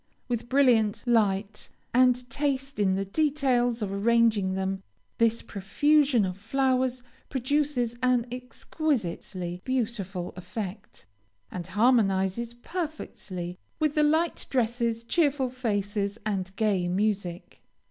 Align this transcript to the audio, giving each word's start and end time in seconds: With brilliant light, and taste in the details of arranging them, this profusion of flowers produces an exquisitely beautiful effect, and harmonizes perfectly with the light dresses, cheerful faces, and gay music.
With 0.27 0.49
brilliant 0.49 1.03
light, 1.05 1.69
and 1.93 2.27
taste 2.27 2.79
in 2.79 2.95
the 2.95 3.05
details 3.05 3.83
of 3.83 3.93
arranging 3.93 4.55
them, 4.55 4.81
this 5.19 5.43
profusion 5.43 6.25
of 6.25 6.39
flowers 6.39 7.03
produces 7.29 7.95
an 8.01 8.25
exquisitely 8.31 9.61
beautiful 9.63 10.33
effect, 10.35 11.05
and 11.51 11.67
harmonizes 11.67 12.55
perfectly 12.55 13.59
with 13.79 13.93
the 13.93 14.01
light 14.01 14.47
dresses, 14.49 15.03
cheerful 15.03 15.51
faces, 15.51 16.17
and 16.25 16.55
gay 16.55 16.87
music. 16.87 17.61